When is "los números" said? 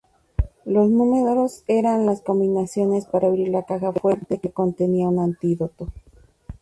0.65-1.63